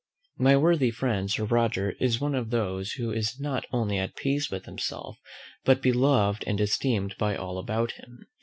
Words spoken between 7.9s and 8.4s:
him.